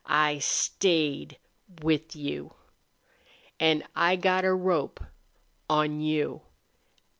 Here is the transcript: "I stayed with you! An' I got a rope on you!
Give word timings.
"I 0.07 0.39
stayed 0.39 1.37
with 1.83 2.15
you! 2.15 2.55
An' 3.59 3.83
I 3.95 4.15
got 4.15 4.43
a 4.45 4.51
rope 4.51 4.99
on 5.69 5.99
you! 6.01 6.41